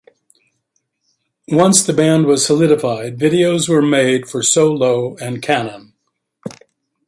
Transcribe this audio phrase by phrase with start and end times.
[1.49, 5.93] Once the band was solidified, videos were made for "So Low" and "Cannon".